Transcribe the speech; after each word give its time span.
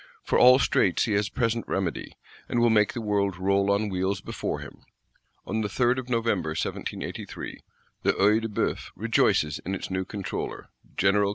For 0.23 0.39
all 0.39 0.57
straits 0.57 1.03
he 1.05 1.11
has 1.11 1.29
present 1.29 1.63
remedy, 1.67 2.13
and 2.49 2.59
will 2.59 2.71
make 2.71 2.93
the 2.93 3.01
world 3.01 3.37
roll 3.37 3.69
on 3.69 3.87
wheels 3.87 4.19
before 4.19 4.59
him. 4.59 4.79
On 5.45 5.61
the 5.61 5.67
3d 5.67 5.99
of 5.99 6.09
November 6.09 6.55
1783, 6.59 7.59
the 8.01 8.13
Œil 8.13 8.41
de 8.41 8.47
Bœuf 8.49 8.89
rejoices 8.95 9.59
in 9.59 9.75
its 9.75 9.91
new 9.91 10.03
Controller 10.03 10.69
General. 10.97 11.29